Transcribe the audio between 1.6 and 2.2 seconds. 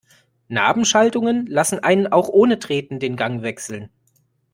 einen